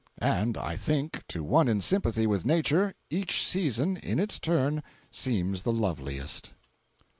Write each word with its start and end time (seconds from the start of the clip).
And 0.17 0.57
I 0.57 0.77
think 0.77 1.11
that 1.11 1.27
to 1.27 1.43
one 1.43 1.67
in 1.67 1.79
sympathy 1.79 2.25
with 2.25 2.43
nature, 2.43 2.95
each 3.11 3.43
season, 3.45 3.97
in 3.97 4.17
its 4.17 4.39
turn, 4.39 4.81
seems 5.11 5.61
the 5.61 5.71
loveliest. 5.71 6.53